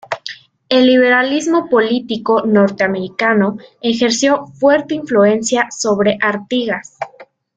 [0.67, 6.97] El liberalismo político norteamericano ejerció fuerte influencia sobre Artigas.